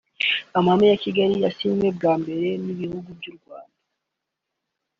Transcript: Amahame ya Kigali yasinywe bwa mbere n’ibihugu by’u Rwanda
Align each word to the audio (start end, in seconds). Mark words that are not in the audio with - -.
Amahame 0.57 0.85
ya 0.91 0.97
Kigali 1.03 1.35
yasinywe 1.45 1.87
bwa 1.97 2.13
mbere 2.21 2.47
n’ibihugu 2.63 3.09
by’u 3.17 3.33
Rwanda 3.37 3.79